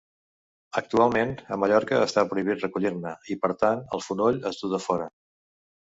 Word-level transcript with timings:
Actualment, 0.79 1.33
a 1.55 1.59
Mallorca 1.65 2.01
està 2.07 2.25
prohibit 2.33 2.65
recollir-ne, 2.67 3.15
i 3.37 3.41
per 3.47 3.55
tant, 3.67 3.87
el 3.99 4.07
fonoll 4.11 4.45
es 4.53 4.63
du 4.65 4.77
de 4.77 4.85
fora. 4.89 5.11